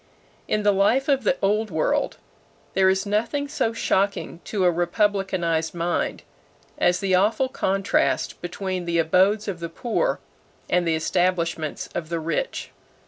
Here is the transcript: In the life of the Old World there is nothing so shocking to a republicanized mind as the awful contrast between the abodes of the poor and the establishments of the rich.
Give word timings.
In 0.47 0.63
the 0.63 0.71
life 0.71 1.07
of 1.07 1.23
the 1.25 1.37
Old 1.43 1.69
World 1.69 2.17
there 2.73 2.89
is 2.89 3.05
nothing 3.05 3.47
so 3.47 3.71
shocking 3.71 4.39
to 4.45 4.65
a 4.65 4.71
republicanized 4.73 5.75
mind 5.75 6.23
as 6.79 7.01
the 7.01 7.13
awful 7.13 7.47
contrast 7.49 8.41
between 8.41 8.85
the 8.85 8.97
abodes 8.97 9.47
of 9.47 9.59
the 9.59 9.69
poor 9.69 10.19
and 10.67 10.87
the 10.87 10.95
establishments 10.95 11.87
of 11.93 12.09
the 12.09 12.19
rich. 12.19 12.71